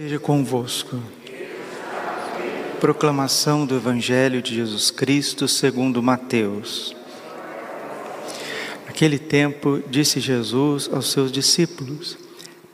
Seja 0.00 0.20
convosco. 0.20 1.02
Proclamação 2.78 3.66
do 3.66 3.74
Evangelho 3.74 4.40
de 4.40 4.54
Jesus 4.54 4.92
Cristo 4.92 5.48
segundo 5.48 6.00
Mateus. 6.00 6.94
Naquele 8.86 9.18
tempo 9.18 9.82
disse 9.90 10.20
Jesus 10.20 10.88
aos 10.92 11.10
seus 11.10 11.32
discípulos: 11.32 12.16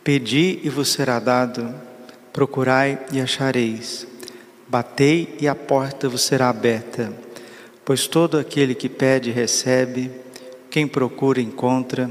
Pedi 0.04 0.60
e 0.62 0.68
vos 0.68 0.90
será 0.90 1.18
dado, 1.18 1.74
procurai 2.30 3.02
e 3.10 3.22
achareis, 3.22 4.06
batei 4.68 5.34
e 5.40 5.48
a 5.48 5.54
porta 5.54 6.10
vos 6.10 6.20
será 6.20 6.50
aberta. 6.50 7.10
Pois 7.86 8.06
todo 8.06 8.36
aquele 8.36 8.74
que 8.74 8.90
pede 8.90 9.30
recebe, 9.30 10.10
quem 10.68 10.86
procura 10.86 11.40
encontra, 11.40 12.10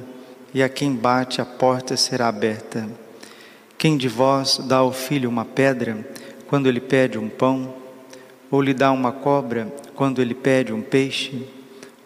e 0.52 0.64
a 0.64 0.70
quem 0.70 0.92
bate 0.92 1.40
a 1.40 1.46
porta 1.46 1.96
será 1.96 2.30
aberta. 2.30 3.04
Quem 3.84 3.98
de 3.98 4.08
vós 4.08 4.62
dá 4.64 4.78
ao 4.78 4.94
filho 4.94 5.30
uma 5.30 5.44
pedra 5.44 6.08
quando 6.48 6.68
ele 6.68 6.80
pede 6.80 7.18
um 7.18 7.28
pão? 7.28 7.74
Ou 8.50 8.62
lhe 8.62 8.74
dá 8.74 8.90
uma 8.94 9.12
cobra 9.12 9.68
quando 9.94 10.22
ele 10.22 10.34
pede 10.34 10.72
um 10.72 10.82
peixe? 10.82 11.46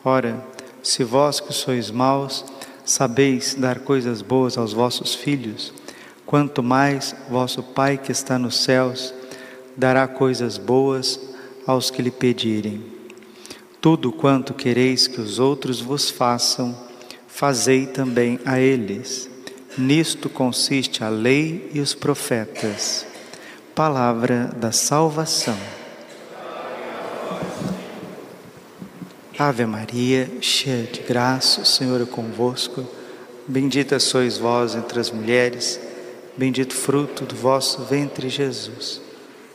Ora, 0.04 0.44
se 0.82 1.04
vós 1.04 1.40
que 1.40 1.54
sois 1.54 1.92
maus 1.92 2.44
sabeis 2.84 3.54
dar 3.54 3.78
coisas 3.82 4.24
boas 4.24 4.58
aos 4.58 4.74
vossos 4.74 5.14
filhos, 5.14 5.72
quanto 6.26 6.64
mais 6.64 7.16
vosso 7.30 7.62
Pai 7.62 7.96
que 7.96 8.12
está 8.12 8.40
nos 8.40 8.64
céus 8.64 9.14
dará 9.78 10.08
coisas 10.08 10.58
boas 10.58 11.20
aos 11.68 11.92
que 11.92 12.02
lhe 12.02 12.10
pedirem. 12.10 12.84
Tudo 13.80 14.12
quanto 14.12 14.56
quereis 14.56 15.06
que 15.06 15.22
os 15.22 15.38
outros 15.38 15.80
vos 15.80 16.10
façam, 16.10 16.76
fazei 17.28 17.86
também 17.86 18.40
a 18.46 18.60
eles 18.60 19.37
Nisto 19.78 20.28
consiste 20.28 21.04
a 21.04 21.10
lei 21.10 21.70
e 21.72 21.80
os 21.80 21.94
profetas. 21.94 23.06
Palavra 23.76 24.46
da 24.56 24.72
salvação. 24.72 25.58
Ave 29.38 29.68
Maria, 29.68 30.32
cheia 30.42 30.88
de 30.88 31.02
graça, 31.02 31.62
o 31.62 31.66
Senhor 31.66 32.02
é 32.02 32.06
convosco. 32.06 32.84
Bendita 33.48 34.00
sois 34.00 34.40
vós 34.40 34.74
entre 34.74 35.00
as 35.00 35.12
mulheres, 35.12 35.80
bendito 36.36 36.74
fruto 36.74 37.24
do 37.24 37.36
vosso 37.36 37.84
ventre, 37.84 38.30
Jesus. 38.30 39.00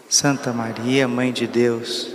Santa 0.08 0.52
Maria, 0.52 1.08
Mãe 1.08 1.32
de 1.32 1.48
Deus, 1.48 2.14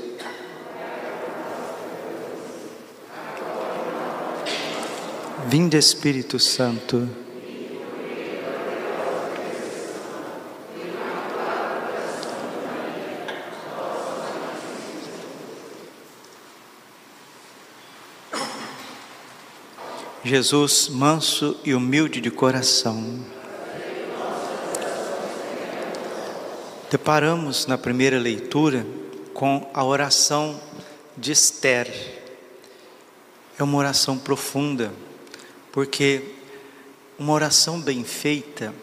Vinde 5.49 5.77
Espírito 5.77 6.39
Santo. 6.39 7.26
Jesus, 20.27 20.89
manso 20.89 21.57
e 21.63 21.73
humilde 21.73 22.19
de 22.19 22.29
coração. 22.29 23.25
Deparamos 26.91 27.65
na 27.65 27.77
primeira 27.77 28.19
leitura 28.19 28.85
com 29.33 29.71
a 29.73 29.85
oração 29.85 30.59
de 31.15 31.31
Esther. 31.31 31.89
É 33.57 33.63
uma 33.63 33.77
oração 33.77 34.17
profunda, 34.17 34.91
porque 35.71 36.21
uma 37.17 37.31
oração 37.31 37.79
bem 37.79 38.03
feita 38.03 38.73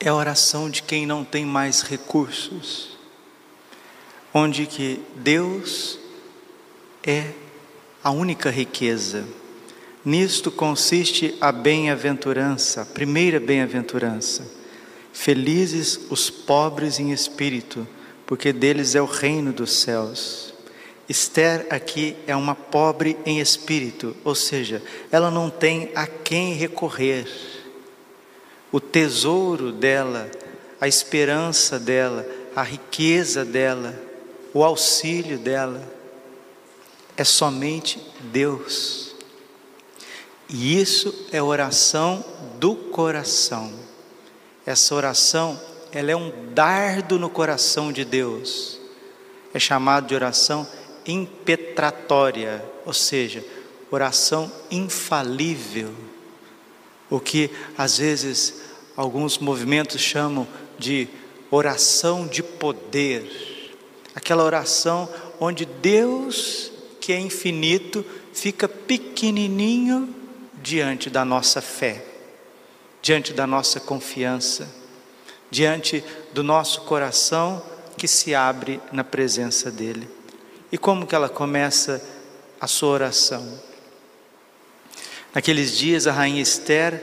é 0.00 0.08
a 0.08 0.14
oração 0.14 0.68
de 0.68 0.82
quem 0.82 1.06
não 1.06 1.24
tem 1.24 1.46
mais 1.46 1.82
recursos, 1.82 2.98
onde 4.34 4.66
que 4.66 5.00
Deus 5.14 6.00
é 7.04 7.30
a 8.02 8.10
única 8.10 8.50
riqueza 8.50 9.24
Nisto 10.06 10.52
consiste 10.52 11.34
a 11.40 11.50
bem-aventurança, 11.50 12.82
a 12.82 12.86
primeira 12.86 13.40
bem-aventurança. 13.40 14.46
Felizes 15.12 15.98
os 16.08 16.30
pobres 16.30 17.00
em 17.00 17.10
espírito, 17.10 17.84
porque 18.24 18.52
deles 18.52 18.94
é 18.94 19.02
o 19.02 19.04
reino 19.04 19.52
dos 19.52 19.72
céus. 19.72 20.54
Esther 21.08 21.66
aqui 21.70 22.14
é 22.24 22.36
uma 22.36 22.54
pobre 22.54 23.16
em 23.26 23.40
espírito, 23.40 24.16
ou 24.22 24.36
seja, 24.36 24.80
ela 25.10 25.28
não 25.28 25.50
tem 25.50 25.90
a 25.92 26.06
quem 26.06 26.54
recorrer. 26.54 27.26
O 28.70 28.78
tesouro 28.78 29.72
dela, 29.72 30.30
a 30.80 30.86
esperança 30.86 31.80
dela, 31.80 32.24
a 32.54 32.62
riqueza 32.62 33.44
dela, 33.44 33.92
o 34.54 34.62
auxílio 34.62 35.36
dela 35.36 35.82
é 37.16 37.24
somente 37.24 38.00
Deus. 38.20 39.05
E 40.48 40.80
isso 40.80 41.26
é 41.32 41.42
oração 41.42 42.24
do 42.58 42.74
coração. 42.74 43.72
Essa 44.64 44.94
oração, 44.94 45.60
ela 45.92 46.10
é 46.10 46.16
um 46.16 46.32
dardo 46.52 47.18
no 47.18 47.28
coração 47.28 47.92
de 47.92 48.04
Deus. 48.04 48.78
É 49.52 49.58
chamado 49.58 50.06
de 50.06 50.14
oração 50.14 50.66
impetratória, 51.06 52.64
ou 52.84 52.92
seja, 52.92 53.44
oração 53.90 54.50
infalível. 54.70 55.92
O 57.08 57.20
que 57.20 57.50
às 57.76 57.98
vezes 57.98 58.62
alguns 58.96 59.38
movimentos 59.38 60.00
chamam 60.00 60.46
de 60.78 61.08
oração 61.50 62.26
de 62.26 62.42
poder. 62.42 63.74
Aquela 64.14 64.44
oração 64.44 65.08
onde 65.38 65.64
Deus, 65.64 66.72
que 67.00 67.12
é 67.12 67.20
infinito, 67.20 68.04
fica 68.32 68.68
pequenininho 68.68 70.15
diante 70.66 71.08
da 71.08 71.24
nossa 71.24 71.62
fé, 71.62 72.04
diante 73.00 73.32
da 73.32 73.46
nossa 73.46 73.78
confiança, 73.78 74.68
diante 75.48 76.02
do 76.34 76.42
nosso 76.42 76.80
coração 76.80 77.62
que 77.96 78.08
se 78.08 78.34
abre 78.34 78.80
na 78.90 79.04
presença 79.04 79.70
dele. 79.70 80.08
E 80.72 80.76
como 80.76 81.06
que 81.06 81.14
ela 81.14 81.28
começa 81.28 82.04
a 82.60 82.66
sua 82.66 82.88
oração? 82.88 83.60
Naqueles 85.32 85.78
dias 85.78 86.08
a 86.08 86.12
rainha 86.12 86.42
Esther, 86.42 87.00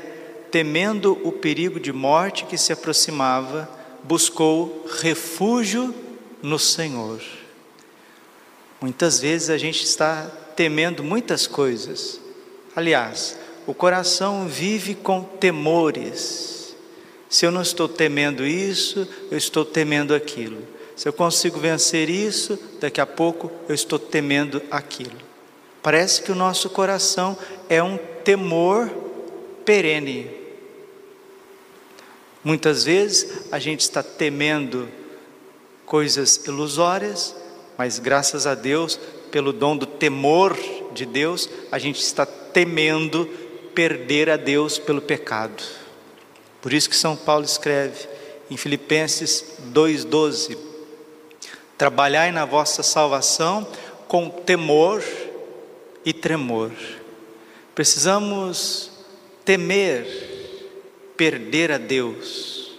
temendo 0.51 1.17
o 1.23 1.31
perigo 1.31 1.79
de 1.79 1.93
morte 1.93 2.43
que 2.43 2.57
se 2.57 2.73
aproximava, 2.73 3.69
buscou 4.03 4.85
refúgio 4.99 5.95
no 6.41 6.59
Senhor. 6.59 7.21
Muitas 8.81 9.21
vezes 9.21 9.49
a 9.49 9.57
gente 9.57 9.85
está 9.85 10.29
temendo 10.53 11.01
muitas 11.01 11.47
coisas. 11.47 12.19
Aliás, 12.75 13.41
o 13.65 13.73
coração 13.73 14.47
vive 14.47 14.95
com 14.95 15.23
temores. 15.23 16.75
Se 17.29 17.45
eu 17.45 17.51
não 17.51 17.61
estou 17.61 17.87
temendo 17.87 18.45
isso, 18.45 19.07
eu 19.31 19.37
estou 19.37 19.65
temendo 19.65 20.13
aquilo. 20.13 20.61
Se 20.95 21.07
eu 21.07 21.13
consigo 21.13 21.59
vencer 21.59 22.09
isso, 22.09 22.59
daqui 22.79 23.01
a 23.01 23.05
pouco 23.05 23.51
eu 23.67 23.73
estou 23.73 23.97
temendo 23.97 24.61
aquilo. 24.69 25.17
Parece 25.81 26.21
que 26.21 26.31
o 26.31 26.35
nosso 26.35 26.69
coração 26.69 27.37
é 27.67 27.81
um 27.81 27.97
temor 28.23 28.89
perene. 29.65 30.29
Muitas 32.43 32.83
vezes 32.83 33.47
a 33.51 33.57
gente 33.57 33.81
está 33.81 34.03
temendo 34.03 34.87
coisas 35.85 36.35
ilusórias, 36.45 37.35
mas 37.77 37.99
graças 37.99 38.45
a 38.45 38.53
Deus, 38.53 38.99
pelo 39.31 39.51
dom 39.51 39.75
do 39.75 39.85
temor 39.85 40.57
de 40.93 41.05
Deus, 41.05 41.49
a 41.71 41.79
gente 41.79 42.01
está 42.01 42.25
temendo 42.25 43.27
perder 43.73 44.29
a 44.29 44.37
Deus 44.37 44.77
pelo 44.77 45.01
pecado. 45.01 45.63
Por 46.61 46.73
isso 46.73 46.89
que 46.89 46.95
São 46.95 47.15
Paulo 47.15 47.45
escreve 47.45 48.07
em 48.49 48.57
Filipenses 48.57 49.57
2:12: 49.73 50.57
Trabalhai 51.77 52.31
na 52.31 52.45
vossa 52.45 52.83
salvação 52.83 53.67
com 54.07 54.29
temor 54.29 55.03
e 56.05 56.13
tremor. 56.13 56.71
Precisamos 57.73 58.91
temer 59.43 60.33
perder 61.17 61.71
a 61.71 61.77
Deus. 61.77 62.71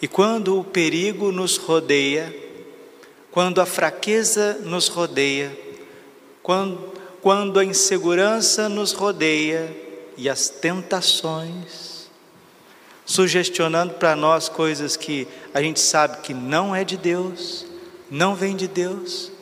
E 0.00 0.08
quando 0.08 0.58
o 0.58 0.64
perigo 0.64 1.30
nos 1.30 1.56
rodeia, 1.56 2.34
quando 3.30 3.60
a 3.60 3.66
fraqueza 3.66 4.54
nos 4.62 4.88
rodeia, 4.88 5.56
quando, 6.42 6.92
quando 7.20 7.58
a 7.58 7.64
insegurança 7.64 8.68
nos 8.68 8.92
rodeia, 8.92 9.74
e 10.16 10.28
as 10.28 10.48
tentações, 10.48 12.10
sugestionando 13.04 13.94
para 13.94 14.14
nós 14.14 14.48
coisas 14.48 14.96
que 14.96 15.26
a 15.52 15.62
gente 15.62 15.80
sabe 15.80 16.22
que 16.22 16.34
não 16.34 16.74
é 16.74 16.84
de 16.84 16.96
Deus, 16.96 17.66
não 18.10 18.34
vem 18.34 18.56
de 18.56 18.68
Deus, 18.68 19.32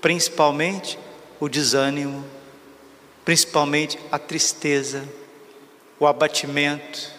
principalmente 0.00 0.98
o 1.38 1.48
desânimo, 1.48 2.24
principalmente 3.24 3.98
a 4.10 4.18
tristeza, 4.18 5.04
o 5.98 6.06
abatimento, 6.06 7.10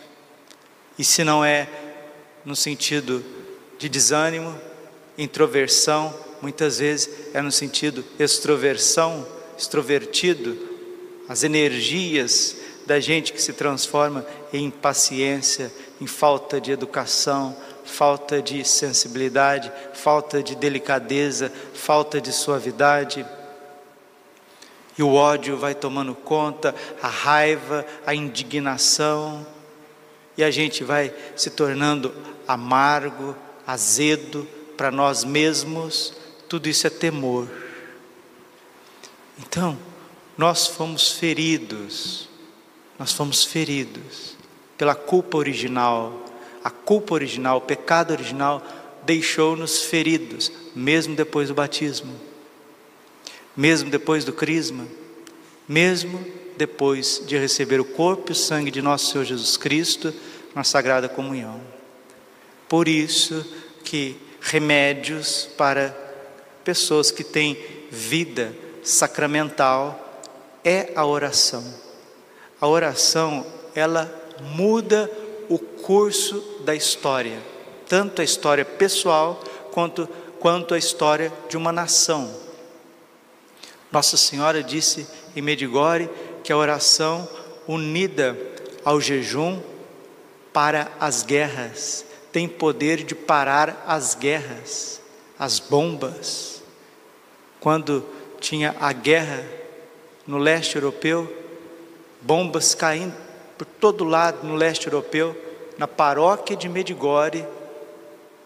e 0.97 1.03
se 1.03 1.23
não 1.23 1.43
é 1.43 1.67
no 2.45 2.55
sentido 2.55 3.23
de 3.77 3.87
desânimo, 3.89 4.59
introversão, 5.17 6.13
muitas 6.41 6.79
vezes 6.79 7.09
é 7.33 7.41
no 7.41 7.51
sentido 7.51 8.03
extroversão, 8.19 9.27
extrovertido, 9.57 10.69
as 11.27 11.43
energias 11.43 12.57
da 12.91 12.99
gente 12.99 13.31
que 13.31 13.41
se 13.41 13.53
transforma 13.53 14.25
em 14.51 14.65
impaciência, 14.65 15.71
em 16.01 16.05
falta 16.05 16.59
de 16.59 16.73
educação, 16.73 17.55
falta 17.85 18.41
de 18.41 18.65
sensibilidade, 18.65 19.71
falta 19.93 20.43
de 20.43 20.57
delicadeza, 20.57 21.49
falta 21.73 22.19
de 22.19 22.33
suavidade. 22.33 23.25
E 24.97 25.01
o 25.01 25.13
ódio 25.13 25.55
vai 25.55 25.73
tomando 25.73 26.13
conta, 26.13 26.75
a 27.01 27.07
raiva, 27.07 27.85
a 28.05 28.13
indignação, 28.13 29.47
e 30.37 30.43
a 30.43 30.51
gente 30.51 30.83
vai 30.83 31.13
se 31.33 31.49
tornando 31.49 32.13
amargo, 32.45 33.33
azedo 33.65 34.45
para 34.75 34.91
nós 34.91 35.23
mesmos, 35.23 36.13
tudo 36.49 36.67
isso 36.67 36.85
é 36.87 36.89
temor. 36.89 37.47
Então, 39.39 39.79
nós 40.37 40.67
fomos 40.67 41.13
feridos, 41.13 42.29
nós 43.01 43.13
fomos 43.13 43.43
feridos 43.43 44.37
pela 44.77 44.93
culpa 44.93 45.35
original. 45.35 46.23
A 46.63 46.69
culpa 46.69 47.15
original, 47.15 47.57
o 47.57 47.61
pecado 47.61 48.11
original, 48.11 48.63
deixou-nos 49.03 49.81
feridos, 49.81 50.51
mesmo 50.75 51.15
depois 51.15 51.47
do 51.47 51.55
batismo, 51.55 52.13
mesmo 53.57 53.89
depois 53.89 54.23
do 54.23 54.31
crisma, 54.31 54.85
mesmo 55.67 56.23
depois 56.55 57.23
de 57.25 57.35
receber 57.39 57.79
o 57.79 57.85
corpo 57.85 58.29
e 58.29 58.33
o 58.33 58.35
sangue 58.35 58.69
de 58.69 58.83
nosso 58.83 59.11
Senhor 59.11 59.25
Jesus 59.25 59.57
Cristo 59.57 60.13
na 60.53 60.63
Sagrada 60.63 61.09
Comunhão. 61.09 61.59
Por 62.69 62.87
isso 62.87 63.43
que 63.83 64.15
remédios 64.39 65.49
para 65.57 65.89
pessoas 66.63 67.09
que 67.09 67.23
têm 67.23 67.57
vida 67.89 68.55
sacramental 68.83 70.21
é 70.63 70.91
a 70.95 71.03
oração. 71.03 71.90
A 72.61 72.67
oração, 72.67 73.43
ela 73.73 74.09
muda 74.39 75.09
o 75.49 75.57
curso 75.57 76.61
da 76.63 76.75
história, 76.75 77.39
tanto 77.89 78.21
a 78.21 78.23
história 78.23 78.63
pessoal 78.63 79.43
quanto, 79.71 80.07
quanto 80.39 80.75
a 80.75 80.77
história 80.77 81.33
de 81.49 81.57
uma 81.57 81.71
nação. 81.71 82.31
Nossa 83.91 84.15
Senhora 84.15 84.61
disse 84.61 85.07
em 85.35 85.41
Medigore 85.41 86.07
que 86.43 86.53
a 86.53 86.57
oração 86.57 87.27
unida 87.67 88.37
ao 88.85 89.01
jejum 89.01 89.59
para 90.53 90.91
as 90.99 91.23
guerras 91.23 92.05
tem 92.31 92.47
poder 92.47 93.03
de 93.03 93.15
parar 93.15 93.83
as 93.87 94.13
guerras, 94.15 95.01
as 95.37 95.59
bombas. 95.59 96.61
Quando 97.59 98.05
tinha 98.39 98.75
a 98.79 98.93
guerra 98.93 99.43
no 100.25 100.37
leste 100.37 100.75
europeu, 100.75 101.40
bombas 102.21 102.75
caindo 102.75 103.15
por 103.57 103.65
todo 103.65 104.03
lado 104.03 104.45
no 104.45 104.55
leste 104.55 104.87
europeu, 104.87 105.35
na 105.77 105.87
paróquia 105.87 106.55
de 106.55 106.67
Medigore, 106.69 107.45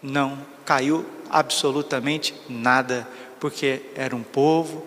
não 0.02 0.38
caiu 0.64 1.04
absolutamente 1.30 2.34
nada, 2.48 3.08
porque 3.40 3.82
era 3.94 4.14
um 4.14 4.22
povo, 4.22 4.84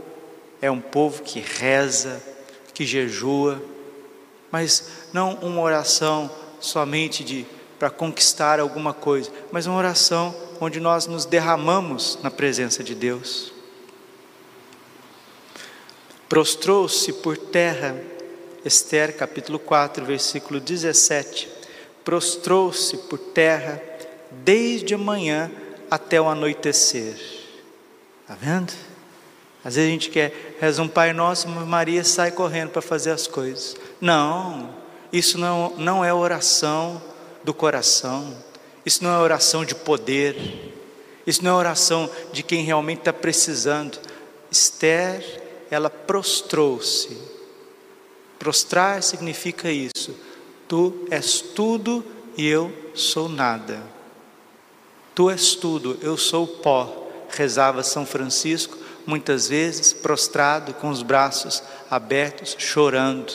é 0.62 0.69
um 0.69 0.80
povo 0.80 1.24
que 1.24 1.39
reza, 1.39 2.21
que 2.74 2.86
jejua, 2.86 3.62
mas 4.51 5.07
não 5.13 5.36
uma 5.36 5.62
oração 5.62 6.30
somente 6.59 7.24
de 7.24 7.45
para 7.80 7.89
conquistar 7.89 8.59
alguma 8.59 8.94
coisa, 8.94 9.31
mas 9.51 9.65
uma 9.65 9.77
oração 9.77 10.36
onde 10.59 10.81
nós 10.81 11.07
nos 11.07 11.25
derramamos 11.25 12.19
na 12.21 12.30
presença 12.30 12.83
de 12.83 12.94
Deus. 12.94 13.53
Prostrou-se 16.27 17.13
por 17.13 17.38
terra 17.38 17.95
Esther 18.63 19.15
capítulo 19.15 19.57
4, 19.57 20.03
versículo 20.06 20.59
17. 20.59 21.50
Prostrou-se 22.03 22.97
por 22.97 23.17
terra 23.17 23.81
desde 24.31 24.95
manhã 24.95 25.50
até 25.89 26.19
o 26.19 26.27
anoitecer. 26.27 27.15
Está 28.21 28.35
vendo? 28.35 28.73
Às 29.63 29.75
vezes 29.75 29.89
a 29.89 29.91
gente 29.91 30.09
quer 30.09 30.57
reza 30.59 30.81
um 30.81 30.88
Pai 30.88 31.13
Nosso, 31.13 31.47
Maria 31.47 32.03
sai 32.03 32.31
correndo 32.31 32.71
para 32.71 32.81
fazer 32.81 33.11
as 33.11 33.27
coisas. 33.27 33.75
Não, 34.00 34.73
isso 35.12 35.38
não, 35.38 35.73
não 35.77 36.03
é 36.03 36.13
oração 36.13 37.01
do 37.44 37.53
coração, 37.53 38.35
isso 38.85 39.03
não 39.03 39.12
é 39.12 39.17
oração 39.17 39.65
de 39.65 39.75
poder, 39.75 40.73
isso 41.25 41.44
não 41.44 41.51
é 41.51 41.53
oração 41.55 42.09
de 42.31 42.44
quem 42.44 42.63
realmente 42.63 43.00
está 43.00 43.13
precisando. 43.13 44.00
Esther, 44.51 45.23
ela 45.69 45.89
prostrou-se 45.89 47.38
Prostrar 48.39 49.03
significa 49.03 49.69
isso. 49.69 50.15
Tu 50.68 51.06
és 51.12 51.41
tudo 51.41 52.03
e 52.38 52.47
eu 52.47 52.74
sou 52.95 53.27
nada. 53.27 53.83
Tu 55.13 55.30
és 55.30 55.53
tudo, 55.56 56.00
eu 56.01 56.15
sou 56.15 56.47
pó, 56.47 57.09
rezava 57.30 57.83
São 57.83 58.06
Francisco, 58.06 58.77
muitas 59.06 59.50
vezes 59.50 59.91
prostrado, 59.91 60.74
com 60.75 60.89
os 60.89 61.03
braços 61.03 61.62
abertos, 61.91 62.56
chorando, 62.57 63.33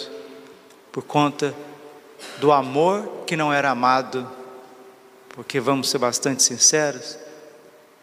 por 0.90 1.02
conta 1.02 1.54
do 2.38 2.50
amor 2.50 3.24
que 3.26 3.36
não 3.36 3.52
era 3.52 3.70
amado. 3.70 4.26
Porque 5.28 5.60
vamos 5.60 5.90
ser 5.90 5.98
bastante 5.98 6.42
sinceros, 6.42 7.18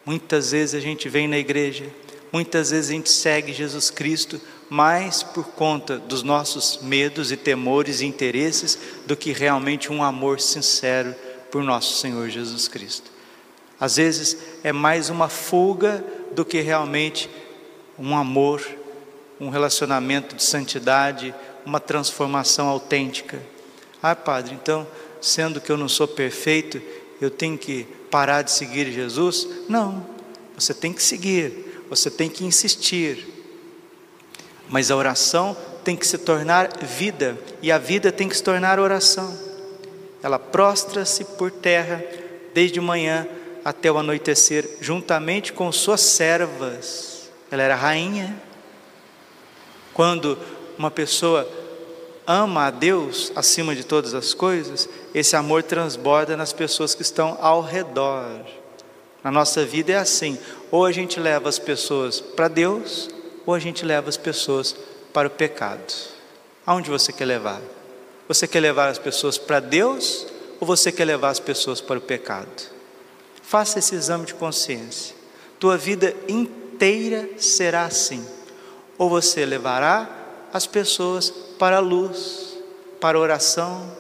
muitas 0.06 0.52
vezes 0.52 0.76
a 0.76 0.80
gente 0.80 1.10
vem 1.10 1.28
na 1.28 1.38
igreja, 1.38 1.86
muitas 2.32 2.70
vezes 2.70 2.92
a 2.92 2.94
gente 2.94 3.10
segue 3.10 3.54
Jesus 3.54 3.90
Cristo 3.90 4.40
mais 4.72 5.22
por 5.22 5.48
conta 5.48 5.98
dos 5.98 6.24
nossos 6.24 6.80
medos 6.82 7.30
e 7.30 7.36
temores 7.36 8.00
e 8.00 8.06
interesses 8.06 8.80
do 9.06 9.18
que 9.18 9.34
realmente 9.34 9.92
um 9.92 10.02
amor 10.02 10.40
sincero 10.40 11.14
por 11.52 11.62
nosso 11.62 11.98
Senhor 11.98 12.30
Jesus 12.30 12.70
Cristo. 12.70 13.12
Às 13.78 13.98
vezes 13.98 14.38
é 14.64 14.72
mais 14.72 15.10
uma 15.10 15.28
fuga 15.28 16.02
do 16.32 16.46
que 16.46 16.62
realmente 16.62 17.30
um 18.00 18.16
amor, 18.16 18.66
um 19.42 19.50
relacionamento 19.50 20.38
de 20.38 20.44
santidade, 20.46 21.36
uma 21.66 21.82
transformação 21.82 22.70
autêntica. 22.70 23.42
Ah, 24.02 24.16
Padre, 24.16 24.56
então, 24.56 24.88
sendo 25.20 25.60
que 25.60 25.70
eu 25.70 25.76
não 25.76 25.90
sou 25.90 26.08
perfeito, 26.08 26.82
eu 27.20 27.30
tenho 27.30 27.58
que 27.58 27.84
parar 28.10 28.42
de 28.42 28.52
seguir 28.52 28.90
Jesus? 28.90 29.46
Não, 29.68 30.06
você 30.56 30.74
tem 30.74 30.94
que 30.94 31.04
seguir, 31.04 31.84
você 31.90 32.10
tem 32.10 32.30
que 32.30 32.46
insistir, 32.46 33.31
mas 34.72 34.90
a 34.90 34.96
oração 34.96 35.56
tem 35.84 35.98
que 35.98 36.08
se 36.08 36.18
tornar 36.18 36.70
vida, 36.82 37.38
e 37.62 37.72
a 37.72 37.78
vida 37.78 38.12
tem 38.12 38.30
que 38.30 38.38
se 38.38 38.42
tornar 38.42 38.80
oração. 38.80 39.38
Ela 40.24 40.40
prostra-se 40.40 41.26
por 41.26 41.52
terra 41.52 42.02
desde 42.54 42.80
manhã 42.80 43.28
até 43.66 43.92
o 43.92 43.98
anoitecer, 43.98 44.78
juntamente 44.80 45.52
com 45.52 45.72
suas 45.72 46.02
servas. 46.02 47.30
Ela 47.52 47.64
era 47.64 47.76
rainha. 47.76 48.42
Quando 49.94 50.38
uma 50.78 50.90
pessoa 50.90 51.48
ama 52.26 52.68
a 52.68 52.72
Deus 52.72 53.32
acima 53.36 53.76
de 53.76 53.84
todas 53.84 54.14
as 54.14 54.34
coisas, 54.34 54.88
esse 55.14 55.36
amor 55.36 55.64
transborda 55.64 56.38
nas 56.38 56.54
pessoas 56.54 56.96
que 56.96 57.02
estão 57.02 57.38
ao 57.42 57.62
redor. 57.62 58.46
Na 59.22 59.32
nossa 59.32 59.66
vida 59.66 59.92
é 59.92 59.98
assim: 59.98 60.38
ou 60.72 60.86
a 60.86 60.92
gente 60.92 61.20
leva 61.20 61.50
as 61.50 61.60
pessoas 61.60 62.22
para 62.22 62.48
Deus, 62.48 63.10
ou 63.46 63.54
a 63.54 63.60
gente 63.60 63.86
leva 63.86 64.10
as 64.10 64.18
pessoas 64.18 64.76
para 65.14 65.28
o 65.28 65.32
pecado. 65.32 65.94
Aonde 66.66 66.90
você 66.90 67.12
quer 67.12 67.26
levar? 67.26 67.62
Você 68.28 68.48
quer 68.48 68.60
levar 68.60 68.88
as 68.88 69.00
pessoas 69.00 69.38
para 69.38 69.60
Deus 69.60 70.28
ou 70.60 70.68
você 70.68 70.92
quer 70.92 71.06
levar 71.06 71.30
as 71.30 71.40
pessoas 71.40 71.82
para 71.82 71.98
o 71.98 72.02
pecado? 72.02 72.50
Faça 73.42 73.80
esse 73.80 73.96
exame 73.96 74.26
de 74.26 74.34
consciência. 74.34 75.16
Tua 75.60 75.78
vida 75.78 76.16
inteira 76.28 77.30
será 77.38 77.84
assim. 77.86 78.26
Ou 78.98 79.10
você 79.10 79.46
levará 79.46 80.10
as 80.54 80.66
pessoas 80.66 81.30
para 81.60 81.78
a 81.78 81.80
luz, 81.80 82.58
para 83.00 83.18
a 83.18 83.22
oração, 83.22 83.92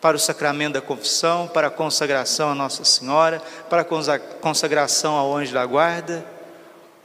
para 0.00 0.16
o 0.16 0.20
sacramento 0.20 0.74
da 0.74 0.80
confissão, 0.80 1.48
para 1.48 1.68
a 1.68 1.70
consagração 1.70 2.50
a 2.50 2.54
Nossa 2.54 2.84
Senhora, 2.84 3.42
para 3.68 3.82
a 3.82 4.18
consagração 4.40 5.14
ao 5.14 5.36
anjo 5.36 5.52
da 5.52 5.64
guarda 5.64 6.35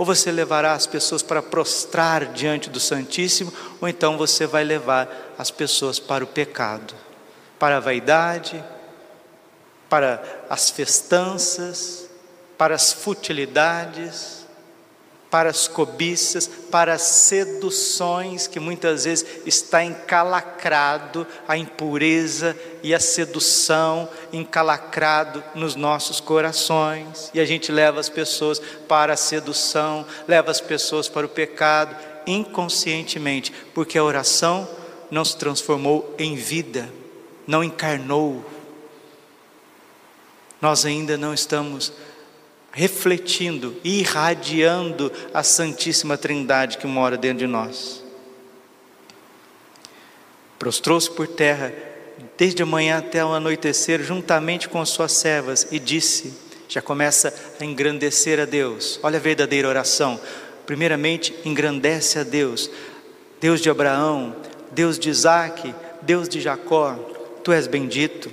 ou 0.01 0.05
você 0.05 0.31
levará 0.31 0.73
as 0.73 0.87
pessoas 0.87 1.21
para 1.21 1.43
prostrar 1.43 2.33
diante 2.33 2.71
do 2.71 2.79
Santíssimo, 2.79 3.53
ou 3.79 3.87
então 3.87 4.17
você 4.17 4.47
vai 4.47 4.63
levar 4.63 5.07
as 5.37 5.51
pessoas 5.51 5.99
para 5.99 6.23
o 6.23 6.27
pecado, 6.27 6.95
para 7.59 7.77
a 7.77 7.79
vaidade, 7.79 8.63
para 9.87 10.19
as 10.49 10.71
festanças, 10.71 12.09
para 12.57 12.73
as 12.73 12.91
futilidades. 12.91 14.40
Para 15.31 15.49
as 15.49 15.65
cobiças, 15.65 16.45
para 16.69 16.93
as 16.93 17.03
seduções 17.03 18.47
que 18.47 18.59
muitas 18.59 19.05
vezes 19.05 19.25
está 19.45 19.81
encalacrado 19.81 21.25
a 21.47 21.55
impureza 21.55 22.55
e 22.83 22.93
a 22.93 22.99
sedução 22.99 24.09
encalacrado 24.33 25.41
nos 25.55 25.73
nossos 25.73 26.19
corações. 26.19 27.31
E 27.33 27.39
a 27.39 27.45
gente 27.45 27.71
leva 27.71 28.01
as 28.01 28.09
pessoas 28.09 28.61
para 28.89 29.13
a 29.13 29.17
sedução, 29.17 30.05
leva 30.27 30.51
as 30.51 30.59
pessoas 30.59 31.07
para 31.07 31.25
o 31.25 31.29
pecado 31.29 31.95
inconscientemente, 32.27 33.53
porque 33.73 33.97
a 33.97 34.03
oração 34.03 34.67
não 35.09 35.23
se 35.23 35.37
transformou 35.37 36.13
em 36.19 36.35
vida, 36.35 36.89
não 37.47 37.63
encarnou. 37.63 38.45
Nós 40.61 40.85
ainda 40.85 41.17
não 41.17 41.33
estamos 41.33 41.93
refletindo 42.71 43.75
e 43.83 43.99
irradiando 43.99 45.11
a 45.33 45.43
Santíssima 45.43 46.17
Trindade 46.17 46.77
que 46.77 46.87
mora 46.87 47.17
dentro 47.17 47.39
de 47.39 47.47
nós. 47.47 48.03
Prostrou-se 50.57 51.09
por 51.09 51.27
terra 51.27 51.73
desde 52.37 52.61
a 52.61 52.65
manhã 52.65 52.99
até 52.99 53.23
o 53.25 53.33
anoitecer, 53.33 54.01
juntamente 54.03 54.69
com 54.69 54.85
suas 54.85 55.11
servas, 55.11 55.67
e 55.71 55.79
disse: 55.79 56.33
já 56.67 56.81
começa 56.81 57.33
a 57.59 57.65
engrandecer 57.65 58.39
a 58.39 58.45
Deus. 58.45 58.99
Olha 59.03 59.17
a 59.17 59.21
verdadeira 59.21 59.67
oração. 59.67 60.19
Primeiramente, 60.65 61.35
engrandece 61.43 62.19
a 62.19 62.23
Deus, 62.23 62.69
Deus 63.41 63.59
de 63.59 63.69
Abraão, 63.69 64.35
Deus 64.71 64.97
de 64.97 65.09
Isaac, 65.09 65.73
Deus 66.01 66.29
de 66.29 66.39
Jacó, 66.39 66.93
tu 67.43 67.51
és 67.51 67.67
bendito. 67.67 68.31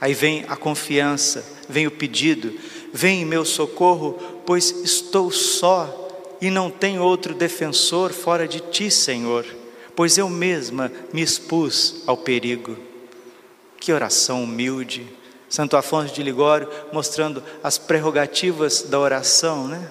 Aí 0.00 0.12
vem 0.12 0.44
a 0.48 0.56
confiança, 0.56 1.44
vem 1.68 1.86
o 1.86 1.90
pedido, 1.90 2.52
Vem 2.92 3.22
em 3.22 3.24
meu 3.24 3.44
socorro, 3.44 4.18
pois 4.46 4.70
estou 4.82 5.30
só 5.30 6.08
e 6.40 6.50
não 6.50 6.70
tenho 6.70 7.02
outro 7.02 7.34
defensor 7.34 8.12
fora 8.12 8.46
de 8.46 8.60
ti, 8.60 8.90
Senhor, 8.90 9.44
pois 9.94 10.16
eu 10.16 10.28
mesma 10.28 10.90
me 11.12 11.20
expus 11.20 12.02
ao 12.06 12.16
perigo. 12.16 12.76
Que 13.80 13.92
oração 13.92 14.44
humilde. 14.44 15.06
Santo 15.48 15.76
Afonso 15.76 16.12
de 16.12 16.22
Ligório 16.22 16.68
mostrando 16.92 17.42
as 17.62 17.78
prerrogativas 17.78 18.82
da 18.82 18.98
oração, 18.98 19.66
né? 19.66 19.88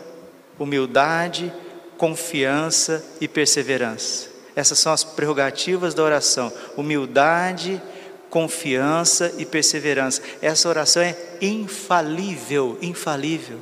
Humildade, 0.60 1.52
confiança 1.98 3.04
e 3.20 3.28
perseverança. 3.28 4.30
Essas 4.56 4.80
são 4.80 4.92
as 4.92 5.04
prerrogativas 5.04 5.94
da 5.94 6.04
oração: 6.04 6.52
humildade, 6.76 7.82
confiança 8.38 9.34
e 9.40 9.46
perseverança. 9.48 10.22
Essa 10.44 10.70
oração 10.70 11.02
é 11.02 11.18
infalível, 11.42 12.78
infalível. 12.84 13.58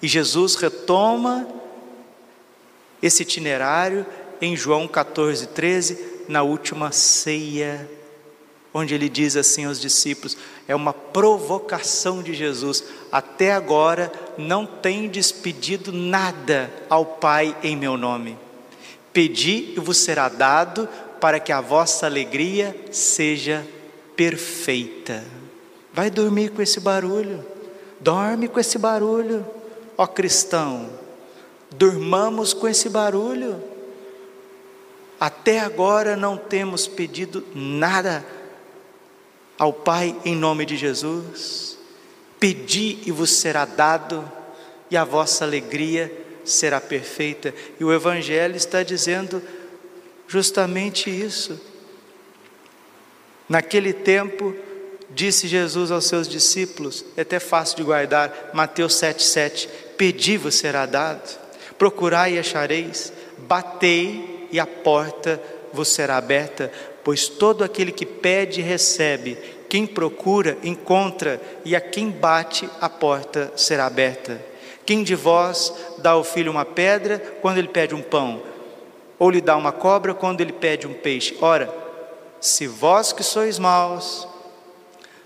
E 0.00 0.08
Jesus 0.08 0.54
retoma 0.54 1.46
esse 3.02 3.22
itinerário 3.22 4.06
em 4.40 4.56
João 4.56 4.88
14, 4.88 5.48
13, 5.48 6.22
na 6.26 6.42
última 6.42 6.90
ceia, 6.90 7.86
onde 8.72 8.94
ele 8.94 9.10
diz 9.10 9.36
assim 9.36 9.66
aos 9.66 9.78
discípulos: 9.78 10.38
é 10.66 10.74
uma 10.74 10.94
provocação 10.94 12.22
de 12.22 12.32
Jesus. 12.32 12.82
Até 13.12 13.52
agora 13.52 14.10
não 14.38 14.64
tenho 14.64 15.10
despedido 15.10 15.92
nada 15.92 16.72
ao 16.88 17.04
Pai 17.04 17.54
em 17.62 17.76
meu 17.76 17.98
nome. 17.98 18.38
Pedi 19.12 19.74
e 19.76 19.80
vos 19.80 19.98
será 19.98 20.30
dado, 20.30 20.88
para 21.20 21.38
que 21.38 21.52
a 21.52 21.60
vossa 21.60 22.06
alegria 22.06 22.74
seja 22.90 23.66
perfeita. 24.16 25.24
Vai 25.92 26.10
dormir 26.10 26.50
com 26.50 26.60
esse 26.60 26.80
barulho, 26.80 27.44
dorme 28.00 28.48
com 28.48 28.58
esse 28.58 28.78
barulho, 28.78 29.46
ó 29.96 30.06
cristão, 30.06 30.90
dormamos 31.70 32.52
com 32.52 32.66
esse 32.66 32.88
barulho. 32.88 33.62
Até 35.20 35.60
agora 35.60 36.16
não 36.16 36.36
temos 36.36 36.86
pedido 36.86 37.44
nada 37.54 38.24
ao 39.58 39.72
Pai 39.72 40.16
em 40.24 40.34
nome 40.34 40.66
de 40.66 40.76
Jesus. 40.76 41.78
Pedi 42.40 42.98
e 43.06 43.12
vos 43.12 43.30
será 43.30 43.64
dado, 43.64 44.30
e 44.90 44.96
a 44.96 45.04
vossa 45.04 45.44
alegria 45.44 46.12
será 46.44 46.80
perfeita. 46.80 47.54
E 47.80 47.84
o 47.84 47.92
Evangelho 47.92 48.56
está 48.56 48.82
dizendo 48.82 49.40
justamente 50.26 51.08
isso. 51.08 51.58
Naquele 53.48 53.92
tempo, 53.92 54.54
disse 55.10 55.46
Jesus 55.46 55.90
aos 55.90 56.06
seus 56.06 56.28
discípulos, 56.28 57.04
é 57.16 57.22
até 57.22 57.38
fácil 57.38 57.76
de 57.76 57.82
guardar, 57.84 58.50
Mateus 58.52 58.94
7,7: 58.94 59.68
Pedi-vos 59.96 60.54
será 60.54 60.86
dado, 60.86 61.38
procurai 61.78 62.34
e 62.34 62.38
achareis, 62.38 63.12
batei 63.38 64.48
e 64.50 64.58
a 64.58 64.66
porta 64.66 65.40
vos 65.72 65.88
será 65.88 66.16
aberta, 66.16 66.70
pois 67.02 67.28
todo 67.28 67.64
aquele 67.64 67.92
que 67.92 68.06
pede 68.06 68.62
recebe, 68.62 69.36
quem 69.68 69.86
procura 69.86 70.56
encontra, 70.62 71.40
e 71.64 71.74
a 71.74 71.80
quem 71.80 72.10
bate 72.10 72.68
a 72.80 72.88
porta 72.88 73.52
será 73.56 73.86
aberta. 73.86 74.40
Quem 74.86 75.02
de 75.02 75.14
vós 75.14 75.72
dá 75.98 76.10
ao 76.10 76.22
filho 76.22 76.52
uma 76.52 76.64
pedra 76.64 77.18
quando 77.40 77.58
ele 77.58 77.68
pede 77.68 77.94
um 77.94 78.02
pão? 78.02 78.42
Ou 79.18 79.30
lhe 79.30 79.40
dá 79.40 79.56
uma 79.56 79.72
cobra 79.72 80.14
quando 80.14 80.40
ele 80.40 80.52
pede 80.52 80.86
um 80.86 80.92
peixe? 80.92 81.36
Ora, 81.40 81.83
se 82.44 82.66
vós 82.66 83.10
que 83.10 83.22
sois 83.22 83.58
maus, 83.58 84.28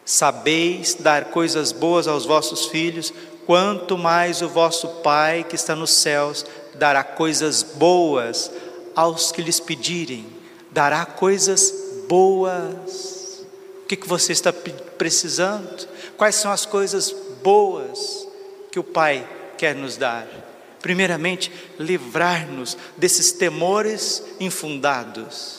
sabeis 0.04 0.94
dar 0.94 1.26
coisas 1.26 1.72
boas 1.72 2.06
aos 2.06 2.24
vossos 2.24 2.66
filhos, 2.66 3.12
quanto 3.44 3.98
mais 3.98 4.40
o 4.40 4.48
vosso 4.48 4.86
Pai 5.02 5.42
que 5.42 5.56
está 5.56 5.74
nos 5.74 5.90
céus 5.90 6.46
dará 6.76 7.02
coisas 7.02 7.64
boas 7.64 8.52
aos 8.94 9.32
que 9.32 9.42
lhes 9.42 9.58
pedirem, 9.58 10.28
dará 10.70 11.04
coisas 11.04 11.74
boas. 12.08 13.44
O 13.82 13.86
que, 13.88 13.96
que 13.96 14.08
você 14.08 14.30
está 14.30 14.52
precisando? 14.52 15.88
Quais 16.16 16.36
são 16.36 16.52
as 16.52 16.64
coisas 16.64 17.12
boas 17.42 18.28
que 18.70 18.78
o 18.78 18.84
Pai 18.84 19.28
quer 19.56 19.74
nos 19.74 19.96
dar? 19.96 20.28
Primeiramente, 20.80 21.50
livrar-nos 21.80 22.78
desses 22.96 23.32
temores 23.32 24.22
infundados 24.38 25.57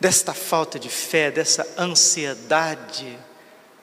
desta 0.00 0.32
falta 0.32 0.78
de 0.78 0.88
fé, 0.88 1.30
dessa 1.30 1.66
ansiedade. 1.78 3.18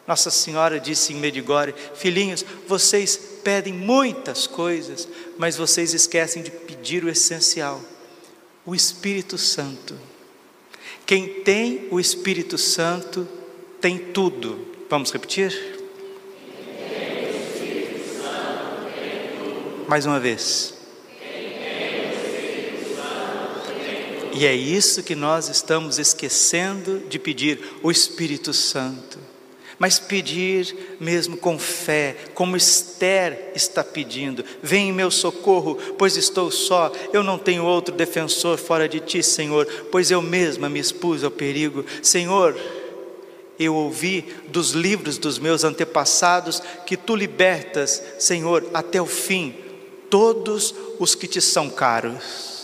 Nossa 0.07 0.31
Senhora 0.31 0.79
disse 0.79 1.13
em 1.13 1.17
Medigore: 1.17 1.75
Filhinhos, 1.93 2.43
vocês 2.67 3.15
pedem 3.43 3.74
muitas 3.74 4.47
coisas, 4.47 5.07
mas 5.38 5.55
vocês 5.55 5.93
esquecem 5.93 6.41
de 6.41 6.50
pedir 6.50 7.03
o 7.03 7.09
essencial, 7.09 7.79
o 8.65 8.74
Espírito 8.74 9.38
Santo. 9.38 9.95
Quem 11.05 11.41
tem 11.43 11.88
o 11.91 12.00
Espírito 12.00 12.57
Santo 12.57 13.27
tem 13.79 13.97
tudo. 13.97 14.67
Vamos 14.89 15.12
repetir? 15.12 15.77
Mais 19.88 20.05
uma 20.05 20.19
vez. 20.19 20.76
E 24.38 24.46
é 24.46 24.53
isso 24.53 25.01
que 25.01 25.15
nós 25.15 25.50
estamos 25.50 25.98
esquecendo 25.98 27.00
de 27.10 27.17
pedir, 27.17 27.60
o 27.82 27.89
Espírito 27.89 28.53
Santo. 28.53 29.17
Mas 29.79 29.98
pedir 29.98 30.96
mesmo 31.00 31.36
com 31.36 31.58
fé, 31.58 32.15
como 32.36 32.56
Esther 32.56 33.51
está 33.56 33.84
pedindo: 33.84 34.46
Vem 34.62 34.89
em 34.89 34.94
meu 34.94 35.10
socorro, 35.10 35.75
pois 35.98 36.17
estou 36.17 36.51
só, 36.51 36.91
eu 37.12 37.24
não 37.24 37.39
tenho 37.39 37.65
outro 37.65 37.96
defensor 37.96 38.60
fora 38.60 38.88
de 38.88 39.00
ti, 39.00 39.24
Senhor, 39.24 39.65
pois 39.91 40.12
eu 40.12 40.22
mesma 40.22 40.70
me 40.70 40.79
expus 40.79 41.24
ao 41.24 41.32
perigo. 41.32 41.84
Senhor, 42.03 42.56
eu 43.58 43.74
ouvi 43.74 44.36
dos 44.50 44.74
livros 44.74 45.17
dos 45.17 45.39
meus 45.39 45.63
antepassados 45.63 46.62
que 46.86 46.96
tu 46.96 47.15
libertas, 47.15 48.03
Senhor, 48.20 48.70
até 48.72 49.01
o 49.01 49.08
fim, 49.08 49.56
todos 50.12 50.75
os 51.00 51.15
que 51.15 51.25
te 51.25 51.41
são 51.41 51.72
caros 51.72 52.56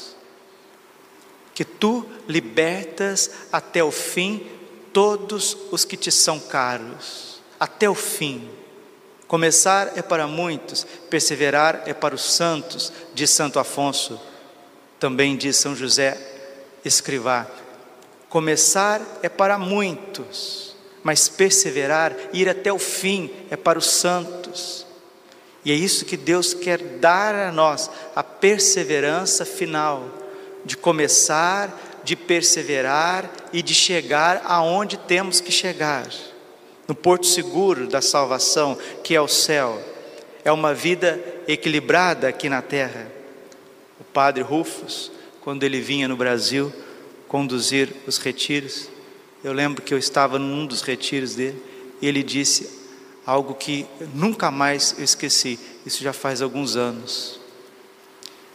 que 1.54 1.64
tu 1.64 2.06
libertas 2.28 3.30
até 3.52 3.84
o 3.84 3.92
fim 3.92 4.46
todos 4.92 5.58
os 5.72 5.84
que 5.84 5.98
te 5.98 6.12
são 6.12 6.40
caros, 6.40 7.42
até 7.60 7.90
o 7.90 7.96
fim. 7.96 8.48
Começar 9.28 9.94
é 9.96 10.02
para 10.02 10.28
muitos, 10.28 10.86
perseverar 11.10 11.84
é 11.86 11.94
para 11.94 12.14
os 12.14 12.22
santos, 12.22 12.94
diz 13.14 13.32
Santo 13.32 13.60
Afonso, 13.60 14.20
também 15.00 15.36
diz 15.36 15.58
São 15.58 15.76
José 15.76 16.18
Escrivá. 16.86 17.48
Começar 18.30 19.02
é 19.22 19.30
para 19.30 19.58
muitos, 19.58 20.76
mas 21.04 21.28
perseverar, 21.28 22.16
ir 22.32 22.48
até 22.48 22.72
o 22.72 22.80
fim, 22.80 23.32
é 23.50 23.56
para 23.56 23.80
os 23.80 23.90
santos. 23.90 24.86
E 25.66 25.72
é 25.72 25.76
isso 25.76 26.06
que 26.06 26.18
Deus 26.18 26.54
quer 26.54 26.80
dar 27.00 27.34
a 27.34 27.52
nós, 27.52 27.90
a 28.16 28.24
perseverança 28.24 29.46
final 29.46 30.23
de 30.66 30.78
começar, 30.78 32.02
de 32.04 32.16
perseverar 32.16 33.30
e 33.52 33.62
de 33.62 33.74
chegar 33.74 34.44
aonde 34.46 34.98
temos 34.98 35.40
que 35.40 35.52
chegar 35.52 36.08
no 36.88 36.96
porto 36.96 37.26
seguro 37.26 37.88
da 37.88 38.02
salvação, 38.02 38.78
que 39.04 39.16
é 39.16 39.22
o 39.22 39.28
céu. 39.28 39.82
É 40.44 40.52
uma 40.52 40.74
vida 40.74 41.24
equilibrada 41.48 42.28
aqui 42.28 42.50
na 42.50 42.62
terra. 42.62 43.12
o 44.00 44.04
padre 44.04 44.44
Rufus, 44.44 45.12
quando 45.42 45.64
ele 45.64 45.80
vinha 45.80 46.08
no 46.08 46.16
Brasil 46.16 46.72
conduzir 47.28 47.90
os 48.06 48.18
retiros. 48.18 48.90
Eu 49.44 49.54
lembro 49.54 49.82
que 49.82 49.94
eu 49.94 49.98
estava 49.98 50.38
num 50.38 50.66
dos 50.66 50.82
retiros 50.82 51.36
dele 51.36 51.62
e 52.02 52.08
ele 52.08 52.22
disse 52.22 52.70
algo 53.26 53.54
que 53.56 53.86
nunca 54.14 54.52
mais 54.52 54.96
eu 54.98 55.04
esqueci, 55.04 55.58
isso 55.86 56.04
já 56.04 56.14
faz 56.14 56.42
alguns 56.42 56.76
anos. 56.76 57.40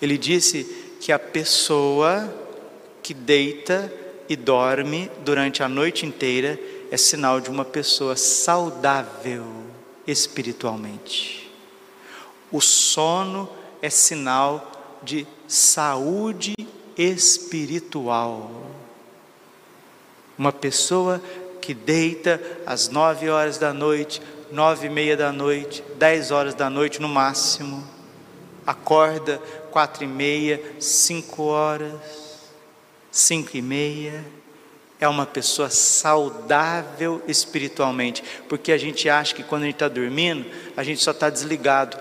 Ele 0.00 0.16
disse 0.16 0.87
que 1.00 1.12
a 1.12 1.18
pessoa 1.18 2.32
que 3.02 3.14
deita 3.14 3.92
e 4.28 4.36
dorme 4.36 5.10
durante 5.24 5.62
a 5.62 5.68
noite 5.68 6.04
inteira 6.04 6.58
é 6.90 6.96
sinal 6.96 7.40
de 7.40 7.50
uma 7.50 7.64
pessoa 7.64 8.16
saudável 8.16 9.44
espiritualmente. 10.06 11.50
O 12.50 12.60
sono 12.60 13.48
é 13.80 13.90
sinal 13.90 14.72
de 15.02 15.26
saúde 15.46 16.54
espiritual. 16.96 18.50
Uma 20.36 20.52
pessoa 20.52 21.22
que 21.60 21.74
deita 21.74 22.40
às 22.66 22.88
nove 22.88 23.28
horas 23.28 23.58
da 23.58 23.72
noite, 23.72 24.22
nove 24.50 24.86
e 24.86 24.90
meia 24.90 25.16
da 25.16 25.30
noite, 25.30 25.84
dez 25.96 26.30
horas 26.30 26.54
da 26.54 26.70
noite 26.70 27.00
no 27.00 27.08
máximo, 27.08 27.86
acorda 28.66 29.40
quatro 29.70 30.04
e 30.04 30.06
meia, 30.06 30.60
cinco 30.80 31.44
horas, 31.44 32.00
cinco 33.10 33.56
e 33.56 33.62
meia, 33.62 34.24
é 35.00 35.08
uma 35.08 35.26
pessoa 35.26 35.70
saudável 35.70 37.22
espiritualmente, 37.28 38.22
porque 38.48 38.72
a 38.72 38.78
gente 38.78 39.08
acha 39.08 39.34
que 39.34 39.42
quando 39.42 39.62
a 39.62 39.66
gente 39.66 39.76
está 39.76 39.88
dormindo, 39.88 40.46
a 40.76 40.82
gente 40.82 41.02
só 41.02 41.12
está 41.12 41.30
desligado. 41.30 41.96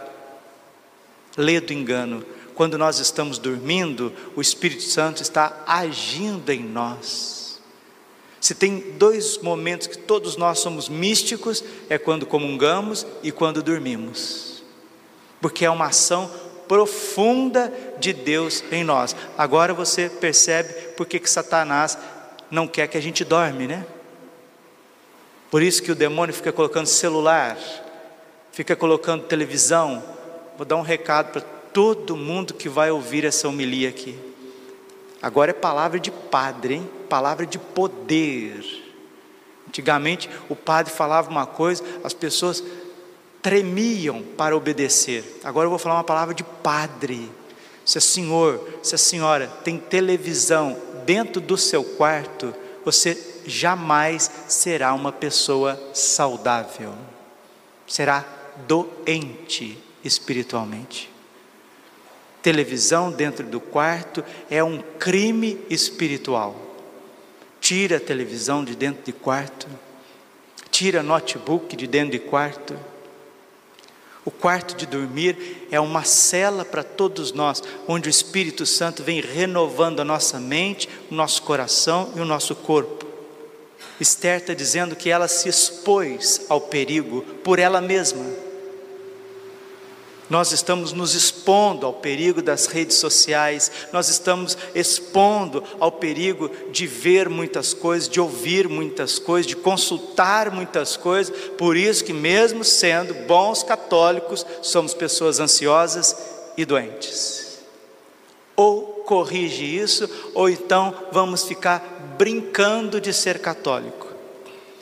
Lê 1.35 1.59
do 1.59 1.71
engano. 1.71 2.25
Quando 2.55 2.75
nós 2.75 2.97
estamos 2.97 3.37
dormindo, 3.37 4.11
o 4.35 4.41
Espírito 4.41 4.81
Santo 4.81 5.21
está 5.21 5.63
agindo 5.67 6.49
em 6.49 6.63
nós. 6.63 7.37
Se 8.41 8.55
tem 8.55 8.93
dois 8.97 9.37
momentos 9.39 9.87
que 9.87 9.97
todos 9.97 10.35
nós 10.35 10.59
somos 10.59 10.89
místicos, 10.89 11.63
é 11.89 11.97
quando 11.97 12.25
comungamos 12.25 13.05
e 13.21 13.31
quando 13.31 13.61
dormimos, 13.61 14.63
porque 15.41 15.65
é 15.65 15.69
uma 15.69 15.87
ação 15.87 16.31
profunda 16.67 17.73
de 17.99 18.13
Deus 18.13 18.63
em 18.71 18.83
nós. 18.83 19.15
Agora 19.37 19.73
você 19.73 20.09
percebe 20.09 20.73
por 20.95 21.05
que, 21.05 21.19
que 21.19 21.29
Satanás 21.29 21.97
não 22.49 22.67
quer 22.67 22.87
que 22.87 22.97
a 22.97 23.01
gente 23.01 23.23
dorme, 23.23 23.67
né? 23.67 23.85
Por 25.49 25.61
isso 25.61 25.81
que 25.81 25.91
o 25.91 25.95
demônio 25.95 26.33
fica 26.33 26.51
colocando 26.51 26.87
celular, 26.87 27.57
fica 28.51 28.75
colocando 28.75 29.23
televisão. 29.23 30.03
Vou 30.57 30.65
dar 30.65 30.75
um 30.75 30.81
recado 30.81 31.31
para 31.31 31.41
todo 31.41 32.17
mundo 32.17 32.53
que 32.53 32.67
vai 32.67 32.91
ouvir 32.91 33.23
essa 33.23 33.47
homilia 33.47 33.89
aqui. 33.89 34.17
Agora 35.21 35.51
é 35.51 35.53
palavra 35.53 35.99
de 35.99 36.11
padre, 36.11 36.75
hein? 36.75 36.89
Palavra 37.09 37.45
de 37.45 37.57
poder. 37.57 38.85
Antigamente 39.67 40.29
o 40.49 40.55
padre 40.55 40.93
falava 40.93 41.29
uma 41.29 41.45
coisa, 41.45 41.83
as 42.03 42.13
pessoas 42.13 42.63
tremiam 43.47 44.21
para 44.35 44.57
obedecer. 44.57 45.39
Agora 45.41 45.67
eu 45.67 45.69
vou 45.69 45.79
falar 45.79 45.95
uma 45.95 46.03
palavra 46.03 46.35
de 46.35 46.43
padre. 46.43 47.31
Se 47.85 47.97
a 47.97 48.01
senhor, 48.01 48.61
se 48.83 48.93
a 48.93 48.97
senhora 48.97 49.47
tem 49.63 49.77
televisão 49.77 50.77
dentro 51.05 51.39
do 51.39 51.57
seu 51.57 51.81
quarto, 51.81 52.53
você 52.83 53.17
jamais 53.45 54.29
será 54.49 54.93
uma 54.93 55.13
pessoa 55.13 55.81
saudável. 55.93 56.93
Será 57.87 58.25
doente 58.67 59.81
espiritualmente. 60.03 61.09
Televisão 62.41 63.09
dentro 63.09 63.45
do 63.45 63.61
quarto 63.61 64.25
é 64.49 64.61
um 64.61 64.83
crime 64.99 65.57
espiritual. 65.69 66.53
Tira 67.61 67.95
a 67.95 68.01
televisão 68.01 68.65
de 68.65 68.75
dentro 68.75 69.05
de 69.05 69.13
quarto. 69.13 69.69
Tira 70.69 71.01
notebook 71.01 71.77
de 71.77 71.87
dentro 71.87 72.11
de 72.11 72.19
quarto 72.19 72.77
o 74.27 74.31
quarto 74.31 74.75
de 74.75 74.85
dormir 74.85 75.67
é 75.71 75.79
uma 75.79 76.03
cela 76.03 76.65
para 76.65 76.83
todos 76.83 77.31
nós, 77.31 77.63
onde 77.87 78.09
o 78.09 78.11
Espírito 78.11 78.65
Santo 78.65 79.01
vem 79.01 79.21
renovando 79.21 80.01
a 80.01 80.03
nossa 80.03 80.37
mente, 80.37 80.89
o 81.09 81.15
nosso 81.15 81.41
coração 81.43 82.11
e 82.13 82.19
o 82.19 82.25
nosso 82.25 82.53
corpo. 82.53 83.05
Esther 84.01 84.41
está 84.41 84.53
dizendo 84.53 84.97
que 84.97 85.09
ela 85.09 85.29
se 85.29 85.47
expôs 85.47 86.41
ao 86.49 86.59
perigo 86.59 87.21
por 87.41 87.57
ela 87.57 87.79
mesma 87.79 88.25
nós 90.29 90.51
estamos 90.51 90.91
nos 90.91 91.13
expondo 91.13 91.85
ao 91.85 91.93
perigo 91.93 92.41
das 92.41 92.67
redes 92.67 92.97
sociais, 92.97 93.71
nós 93.93 94.09
estamos 94.09 94.57
expondo 94.75 95.63
ao 95.79 95.91
perigo 95.91 96.49
de 96.71 96.85
ver 96.85 97.29
muitas 97.29 97.73
coisas, 97.73 98.09
de 98.09 98.19
ouvir 98.19 98.67
muitas 98.67 99.19
coisas, 99.19 99.47
de 99.47 99.55
consultar 99.55 100.51
muitas 100.51 100.97
coisas. 100.97 101.35
Por 101.57 101.77
isso 101.77 102.03
que 102.03 102.13
mesmo 102.13 102.63
sendo 102.63 103.13
bons 103.25 103.63
católicos, 103.63 104.45
somos 104.61 104.93
pessoas 104.93 105.39
ansiosas 105.39 106.15
e 106.57 106.65
doentes. 106.65 107.59
Ou 108.55 109.03
corrige 109.05 109.63
isso, 109.63 110.09
ou 110.33 110.49
então 110.49 110.93
vamos 111.11 111.43
ficar 111.45 112.15
brincando 112.17 112.99
de 112.99 113.13
ser 113.13 113.39
católico, 113.39 114.07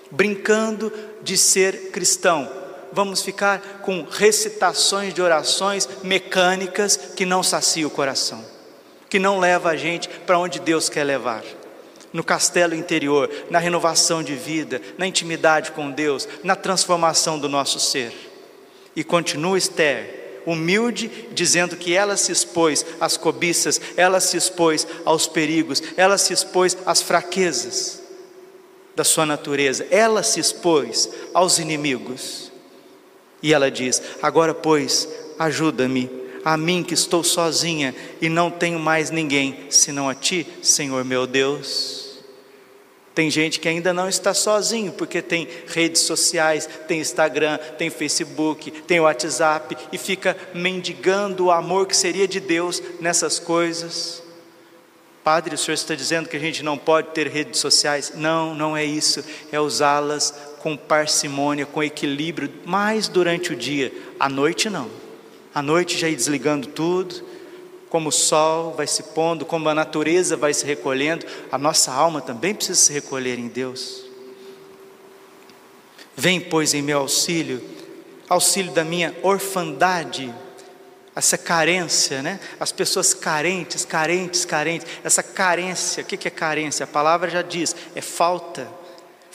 brincando 0.10 0.92
de 1.22 1.38
ser 1.38 1.92
cristão 1.92 2.65
vamos 2.96 3.22
ficar 3.22 3.82
com 3.82 4.08
recitações 4.10 5.14
de 5.14 5.22
orações 5.22 5.88
mecânicas 6.02 6.96
que 6.96 7.26
não 7.26 7.44
saciam 7.44 7.90
o 7.90 7.92
coração, 7.92 8.44
que 9.10 9.20
não 9.20 9.38
leva 9.38 9.70
a 9.70 9.76
gente 9.76 10.08
para 10.08 10.40
onde 10.40 10.60
Deus 10.60 10.88
quer 10.88 11.04
levar. 11.04 11.44
No 12.14 12.24
castelo 12.24 12.74
interior, 12.74 13.30
na 13.50 13.60
renovação 13.60 14.24
de 14.24 14.34
vida, 14.34 14.82
na 14.98 15.06
intimidade 15.06 15.74
com 15.74 15.92
Deus, 15.92 16.26
na 16.42 16.56
transformação 16.56 17.38
do 17.38 17.50
nosso 17.50 17.78
ser. 17.78 18.14
E 18.96 19.04
continua 19.04 19.58
Esther, 19.58 20.42
humilde, 20.46 21.28
dizendo 21.34 21.76
que 21.76 21.94
ela 21.94 22.16
se 22.16 22.32
expôs 22.32 22.86
às 23.02 23.18
cobiças, 23.18 23.82
ela 23.98 24.22
se 24.22 24.38
expôs 24.38 24.88
aos 25.04 25.28
perigos, 25.28 25.84
ela 25.98 26.18
se 26.18 26.32
expôs 26.32 26.78
às 26.86 27.02
fraquezas 27.02 28.02
da 28.96 29.04
sua 29.04 29.26
natureza, 29.26 29.86
ela 29.92 30.24
se 30.24 30.40
expôs 30.40 31.10
aos 31.34 31.60
inimigos. 31.60 32.55
E 33.46 33.54
ela 33.54 33.70
diz: 33.70 34.02
Agora, 34.24 34.56
pois, 34.56 35.08
ajuda-me, 35.38 36.10
a 36.44 36.58
mim 36.58 36.82
que 36.82 36.96
estou 36.96 37.24
sozinha 37.24 37.94
e 38.20 38.28
não 38.28 38.50
tenho 38.50 38.80
mais 38.80 39.12
ninguém 39.12 39.68
senão 39.70 40.10
a 40.10 40.16
ti, 40.16 40.48
Senhor 40.64 41.06
meu 41.06 41.28
Deus. 41.28 42.24
Tem 43.14 43.30
gente 43.30 43.60
que 43.60 43.70
ainda 43.70 43.94
não 43.94 44.10
está 44.10 44.34
sozinho, 44.34 44.92
porque 44.94 45.22
tem 45.22 45.48
redes 45.68 46.02
sociais, 46.02 46.68
tem 46.88 47.00
Instagram, 47.00 47.60
tem 47.78 47.92
Facebook, 47.92 48.72
tem 48.72 49.00
WhatsApp 49.00 49.78
e 49.92 49.98
fica 50.00 50.36
mendigando 50.52 51.46
o 51.46 51.52
amor 51.52 51.86
que 51.86 51.96
seria 51.96 52.28
de 52.28 52.40
Deus 52.40 52.82
nessas 53.00 53.38
coisas. 53.38 54.24
Padre, 55.26 55.56
o 55.56 55.58
senhor 55.58 55.74
está 55.74 55.96
dizendo 55.96 56.30
que 56.30 56.38
a 56.38 56.40
gente 56.40 56.62
não 56.62 56.78
pode 56.78 57.08
ter 57.08 57.28
redes 57.28 57.60
sociais? 57.60 58.14
Não, 58.14 58.54
não 58.54 58.78
é 58.78 58.86
isso. 58.86 59.26
É 59.52 59.60
usá-las 59.60 60.32
com 60.60 60.78
parcimônia, 60.78 61.66
com 61.66 61.84
equilíbrio, 61.84 62.54
mais 62.64 63.08
durante 63.08 63.52
o 63.52 63.56
dia, 63.56 63.92
à 64.20 64.30
noite 64.30 64.70
não. 64.70 64.88
À 65.52 65.64
noite 65.64 65.98
já 65.98 66.08
ir 66.08 66.16
desligando 66.16 66.68
tudo, 66.68 67.26
como 67.90 68.10
o 68.10 68.12
sol 68.12 68.76
vai 68.76 68.86
se 68.86 69.02
pondo, 69.02 69.48
como 69.48 69.68
a 69.68 69.74
natureza 69.74 70.38
vai 70.38 70.54
se 70.54 70.64
recolhendo, 70.64 71.26
a 71.52 71.58
nossa 71.58 71.92
alma 71.92 72.22
também 72.22 72.54
precisa 72.54 72.80
se 72.80 72.94
recolher 72.94 73.40
em 73.40 73.48
Deus. 73.48 74.06
Vem, 76.16 76.40
pois, 76.40 76.76
em 76.76 76.84
meu 76.84 77.00
auxílio, 77.00 77.64
auxílio 78.30 78.72
da 78.74 78.84
minha 78.84 79.12
orfandade, 79.24 80.32
essa 81.16 81.38
carência, 81.38 82.22
né? 82.22 82.40
As 82.60 82.72
pessoas 82.72 83.14
carentes, 83.14 83.86
carentes, 83.86 84.44
carentes, 84.44 84.88
essa 85.04 85.24
carência, 85.24 86.04
o 86.04 86.06
que 86.06 86.28
é 86.28 86.32
carência? 86.32 86.84
A 86.84 86.88
palavra 86.88 87.30
já 87.30 87.42
diz, 87.42 87.76
é 87.96 88.02
falta 88.02 88.68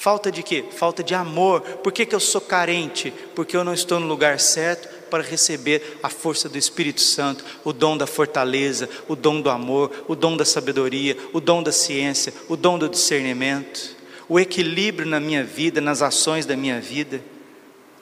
Falta 0.00 0.32
de 0.32 0.42
quê? 0.42 0.64
Falta 0.74 1.04
de 1.04 1.14
amor. 1.14 1.60
Por 1.60 1.92
que, 1.92 2.06
que 2.06 2.14
eu 2.14 2.20
sou 2.20 2.40
carente? 2.40 3.12
Porque 3.34 3.54
eu 3.54 3.62
não 3.62 3.74
estou 3.74 4.00
no 4.00 4.06
lugar 4.06 4.40
certo 4.40 4.88
para 5.10 5.22
receber 5.22 5.98
a 6.02 6.08
força 6.08 6.48
do 6.48 6.56
Espírito 6.56 7.02
Santo, 7.02 7.44
o 7.62 7.70
dom 7.70 7.98
da 7.98 8.06
fortaleza, 8.06 8.88
o 9.06 9.14
dom 9.14 9.42
do 9.42 9.50
amor, 9.50 9.92
o 10.08 10.14
dom 10.14 10.38
da 10.38 10.44
sabedoria, 10.46 11.18
o 11.34 11.38
dom 11.38 11.62
da 11.62 11.70
ciência, 11.70 12.32
o 12.48 12.56
dom 12.56 12.78
do 12.78 12.88
discernimento, 12.88 13.94
o 14.26 14.40
equilíbrio 14.40 15.06
na 15.06 15.20
minha 15.20 15.44
vida, 15.44 15.82
nas 15.82 16.00
ações 16.00 16.46
da 16.46 16.56
minha 16.56 16.80
vida. 16.80 17.20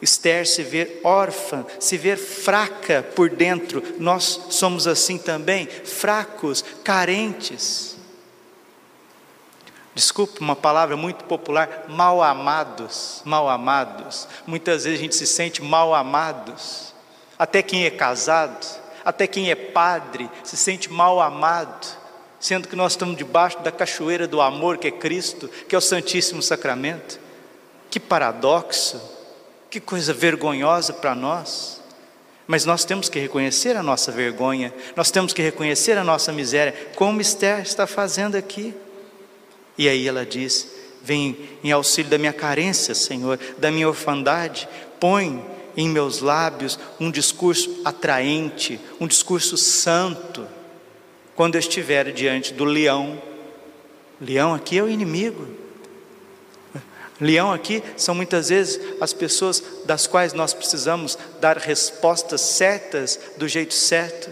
Esther 0.00 0.46
se 0.46 0.62
ver 0.62 1.00
órfã, 1.02 1.66
se 1.80 1.96
ver 1.96 2.16
fraca 2.16 3.04
por 3.14 3.30
dentro, 3.30 3.82
nós 3.98 4.46
somos 4.50 4.86
assim 4.86 5.18
também, 5.18 5.66
fracos, 5.66 6.64
carentes 6.84 7.98
desculpe 9.98 10.40
uma 10.40 10.54
palavra 10.54 10.96
muito 10.96 11.24
popular, 11.24 11.86
mal 11.88 12.22
amados, 12.22 13.20
mal 13.24 13.48
amados. 13.48 14.28
Muitas 14.46 14.84
vezes 14.84 14.96
a 14.96 15.02
gente 15.02 15.16
se 15.16 15.26
sente 15.26 15.60
mal 15.60 15.92
amados. 15.92 16.94
Até 17.36 17.62
quem 17.62 17.84
é 17.84 17.90
casado, 17.90 18.64
Até 19.04 19.26
quem 19.26 19.50
é 19.50 19.54
padre 19.54 20.30
se 20.44 20.56
sente 20.56 20.92
mal 20.92 21.18
amado, 21.18 21.86
sendo 22.38 22.68
que 22.68 22.76
nós 22.76 22.92
estamos 22.92 23.16
debaixo 23.16 23.58
da 23.60 23.72
cachoeira 23.72 24.28
do 24.28 24.40
amor 24.40 24.76
que 24.76 24.86
é 24.86 24.90
Cristo, 24.90 25.48
que 25.66 25.74
é 25.74 25.78
o 25.78 25.80
Santíssimo 25.80 26.42
Sacramento. 26.42 27.18
Que 27.90 27.98
paradoxo, 27.98 29.00
que 29.70 29.80
coisa 29.80 30.12
vergonhosa 30.12 30.92
para 30.92 31.14
nós. 31.14 31.80
Mas 32.46 32.64
nós 32.64 32.84
temos 32.84 33.08
que 33.10 33.18
reconhecer 33.18 33.76
a 33.76 33.82
nossa 33.82 34.10
vergonha, 34.10 34.72
nós 34.96 35.10
temos 35.10 35.34
que 35.34 35.42
reconhecer 35.42 35.98
a 35.98 36.04
nossa 36.04 36.32
miséria, 36.32 36.74
como 36.96 37.20
Esther 37.20 37.60
está 37.60 37.86
fazendo 37.86 38.36
aqui. 38.36 38.74
E 39.76 39.86
aí 39.86 40.08
ela 40.08 40.24
diz: 40.24 40.66
Vem 41.02 41.36
em 41.62 41.70
auxílio 41.70 42.10
da 42.10 42.16
minha 42.16 42.32
carência, 42.32 42.94
Senhor, 42.94 43.38
da 43.58 43.70
minha 43.70 43.86
orfandade, 43.86 44.66
põe 44.98 45.44
em 45.76 45.88
meus 45.88 46.20
lábios 46.20 46.78
um 46.98 47.10
discurso 47.10 47.82
atraente, 47.84 48.80
um 48.98 49.06
discurso 49.06 49.56
santo, 49.56 50.46
quando 51.36 51.54
eu 51.54 51.60
estiver 51.60 52.10
diante 52.12 52.54
do 52.54 52.64
leão. 52.64 53.22
Leão 54.20 54.54
aqui 54.54 54.78
é 54.78 54.82
o 54.82 54.88
inimigo. 54.88 55.46
Leão 57.20 57.52
aqui 57.52 57.82
são 57.96 58.14
muitas 58.14 58.48
vezes 58.48 58.80
as 59.00 59.12
pessoas 59.12 59.62
das 59.84 60.06
quais 60.06 60.32
nós 60.32 60.54
precisamos 60.54 61.18
dar 61.40 61.56
respostas 61.56 62.40
certas 62.40 63.18
do 63.36 63.48
jeito 63.48 63.74
certo. 63.74 64.30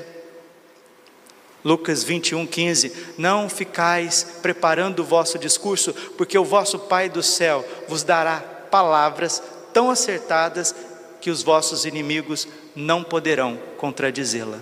Lucas 1.64 2.04
21, 2.04 2.46
15: 2.46 2.92
Não 3.18 3.48
ficais 3.48 4.38
preparando 4.40 5.00
o 5.00 5.04
vosso 5.04 5.36
discurso, 5.36 5.92
porque 6.16 6.38
o 6.38 6.44
vosso 6.44 6.78
Pai 6.78 7.08
do 7.08 7.24
céu 7.24 7.64
vos 7.88 8.04
dará 8.04 8.38
palavras 8.70 9.42
tão 9.72 9.90
acertadas 9.90 10.72
que 11.20 11.28
os 11.28 11.42
vossos 11.42 11.84
inimigos 11.84 12.46
não 12.74 13.02
poderão 13.02 13.58
contradizê-la. 13.78 14.60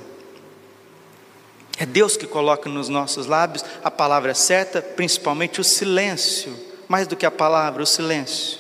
É 1.77 1.85
Deus 1.85 2.17
que 2.17 2.27
coloca 2.27 2.71
nos 2.71 2.89
nossos 2.89 3.27
lábios 3.27 3.63
a 3.83 3.91
palavra 3.91 4.33
certa, 4.33 4.81
principalmente 4.81 5.61
o 5.61 5.65
silêncio 5.65 6.74
mais 6.89 7.07
do 7.07 7.17
que 7.17 7.27
a 7.27 7.31
palavra, 7.31 7.83
o 7.83 7.87
silêncio. 7.87 8.59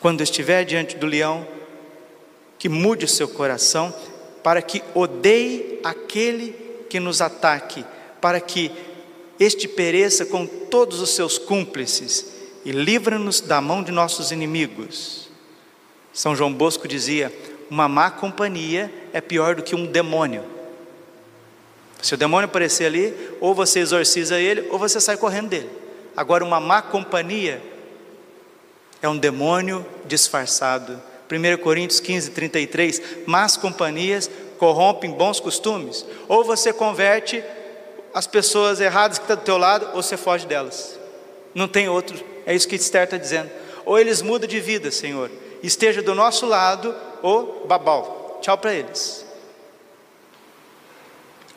Quando 0.00 0.22
estiver 0.22 0.64
diante 0.64 0.96
do 0.96 1.06
leão, 1.06 1.46
que 2.58 2.68
mude 2.68 3.04
o 3.04 3.08
seu 3.08 3.28
coração, 3.28 3.94
para 4.42 4.62
que 4.62 4.82
odeie 4.94 5.80
aquele 5.84 6.52
que 6.88 6.98
nos 6.98 7.20
ataque, 7.20 7.84
para 8.20 8.40
que 8.40 8.70
este 9.38 9.66
pereça 9.66 10.26
com 10.26 10.46
todos 10.46 11.00
os 11.00 11.10
seus 11.10 11.38
cúmplices 11.38 12.26
e 12.64 12.72
livra-nos 12.72 13.40
da 13.40 13.60
mão 13.60 13.82
de 13.82 13.90
nossos 13.90 14.30
inimigos. 14.30 15.30
São 16.12 16.36
João 16.36 16.52
Bosco 16.52 16.86
dizia: 16.86 17.32
uma 17.70 17.88
má 17.88 18.10
companhia 18.10 18.92
é 19.12 19.20
pior 19.20 19.54
do 19.54 19.62
que 19.62 19.74
um 19.74 19.86
demônio. 19.86 20.59
Se 22.02 22.14
o 22.14 22.16
demônio 22.16 22.46
aparecer 22.46 22.86
ali, 22.86 23.14
ou 23.40 23.54
você 23.54 23.80
exorciza 23.80 24.38
ele, 24.38 24.68
ou 24.70 24.78
você 24.78 25.00
sai 25.00 25.16
correndo 25.16 25.48
dele. 25.48 25.70
Agora, 26.16 26.44
uma 26.44 26.60
má 26.60 26.82
companhia 26.82 27.62
é 29.02 29.08
um 29.08 29.16
demônio 29.16 29.86
disfarçado. 30.04 31.00
1 31.30 31.62
Coríntios 31.62 32.00
15, 32.00 32.30
33. 32.30 33.02
Más 33.26 33.56
companhias 33.56 34.30
corrompem 34.58 35.10
bons 35.10 35.40
costumes. 35.40 36.04
Ou 36.28 36.44
você 36.44 36.72
converte 36.72 37.42
as 38.12 38.26
pessoas 38.26 38.80
erradas 38.80 39.18
que 39.18 39.24
estão 39.24 39.36
do 39.36 39.42
teu 39.42 39.56
lado, 39.56 39.88
ou 39.94 40.02
você 40.02 40.16
foge 40.16 40.46
delas. 40.46 40.98
Não 41.54 41.68
tem 41.68 41.88
outro. 41.88 42.22
É 42.44 42.54
isso 42.54 42.68
que 42.68 42.76
Esther 42.76 43.04
está 43.04 43.16
dizendo. 43.16 43.50
Ou 43.84 43.98
eles 43.98 44.22
mudam 44.22 44.48
de 44.48 44.60
vida, 44.60 44.90
Senhor. 44.90 45.30
Esteja 45.62 46.02
do 46.02 46.14
nosso 46.14 46.46
lado, 46.46 46.94
ou 47.22 47.66
babau. 47.66 48.38
Tchau 48.42 48.58
para 48.58 48.74
eles. 48.74 49.24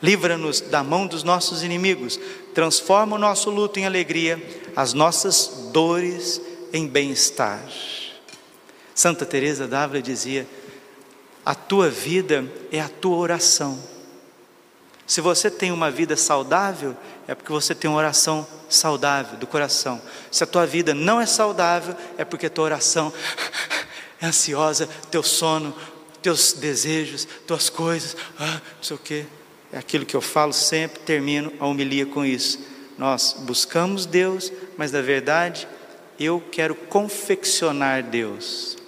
Livra-nos 0.02 0.60
da 0.60 0.82
mão 0.82 1.06
dos 1.06 1.22
nossos 1.22 1.62
inimigos, 1.62 2.18
transforma 2.54 3.16
o 3.16 3.18
nosso 3.18 3.50
luto 3.50 3.78
em 3.78 3.86
alegria, 3.86 4.42
as 4.74 4.92
nossas 4.92 5.70
dores 5.72 6.40
em 6.72 6.86
bem-estar. 6.86 7.62
Santa 8.94 9.24
Teresa 9.24 9.66
d'Ávila 9.66 10.02
dizia: 10.02 10.46
a 11.44 11.54
tua 11.54 11.88
vida 11.88 12.44
é 12.70 12.80
a 12.80 12.88
tua 12.88 13.16
oração. 13.16 13.78
Se 15.06 15.20
você 15.20 15.50
tem 15.50 15.70
uma 15.70 15.90
vida 15.90 16.16
saudável, 16.16 16.96
é 17.28 17.34
porque 17.34 17.52
você 17.52 17.74
tem 17.74 17.90
uma 17.90 17.98
oração 17.98 18.46
saudável 18.68 19.38
do 19.38 19.46
coração. 19.46 20.00
Se 20.30 20.42
a 20.42 20.46
tua 20.46 20.66
vida 20.66 20.94
não 20.94 21.20
é 21.20 21.26
saudável, 21.26 21.94
é 22.16 22.24
porque 22.24 22.46
a 22.46 22.50
tua 22.50 22.64
oração 22.64 23.12
é 24.20 24.26
ansiosa, 24.26 24.88
teu 25.10 25.22
sono, 25.22 25.74
teus 26.22 26.54
desejos, 26.54 27.28
tuas 27.46 27.68
coisas, 27.68 28.16
ah, 28.38 28.60
não 28.76 28.82
sei 28.82 28.96
o 28.96 28.98
quê 28.98 29.26
é 29.74 29.78
aquilo 29.78 30.06
que 30.06 30.14
eu 30.14 30.20
falo 30.20 30.52
sempre, 30.52 31.00
termino 31.00 31.52
a 31.58 31.66
homilia 31.66 32.06
com 32.06 32.24
isso. 32.24 32.60
Nós 32.96 33.34
buscamos 33.40 34.06
Deus, 34.06 34.52
mas 34.78 34.92
na 34.92 35.02
verdade 35.02 35.66
eu 36.18 36.40
quero 36.52 36.76
confeccionar 36.76 38.04
Deus. 38.04 38.78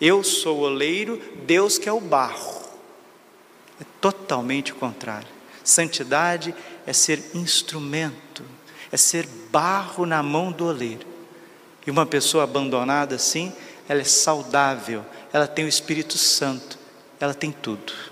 Eu 0.00 0.24
sou 0.24 0.58
o 0.58 0.62
oleiro, 0.62 1.22
Deus 1.46 1.78
que 1.78 1.88
é 1.88 1.92
o 1.92 2.00
barro. 2.00 2.60
É 3.80 3.84
totalmente 4.00 4.72
o 4.72 4.74
contrário. 4.74 5.28
Santidade 5.62 6.52
é 6.84 6.92
ser 6.92 7.22
instrumento, 7.34 8.42
é 8.90 8.96
ser 8.96 9.28
barro 9.52 10.04
na 10.04 10.24
mão 10.24 10.50
do 10.50 10.66
oleiro. 10.66 11.06
E 11.86 11.90
uma 11.90 12.04
pessoa 12.04 12.42
abandonada 12.42 13.14
assim, 13.14 13.52
ela 13.88 14.00
é 14.00 14.04
saudável, 14.04 15.06
ela 15.32 15.46
tem 15.46 15.64
o 15.64 15.68
Espírito 15.68 16.18
Santo, 16.18 16.76
ela 17.20 17.32
tem 17.32 17.52
tudo. 17.52 18.11